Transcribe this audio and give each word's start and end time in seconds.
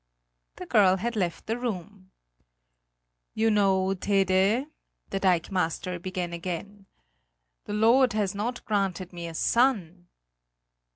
The 0.55 0.65
girl 0.65 0.97
had 0.97 1.15
left 1.15 1.45
the 1.45 1.59
room. 1.59 2.09
"You 3.35 3.51
know, 3.51 3.93
Tede," 3.93 4.65
the 5.11 5.19
dikemaster 5.19 5.99
began 6.01 6.33
again, 6.33 6.87
"the 7.65 7.73
Lord 7.73 8.13
has 8.13 8.33
not 8.33 8.65
granted 8.65 9.13
me 9.13 9.27
a 9.27 9.35
son!" 9.35 10.07